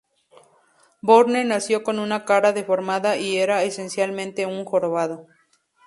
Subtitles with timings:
[1.03, 5.27] Bourne nació con una cara deformada y era, esencialmente, un jorobado.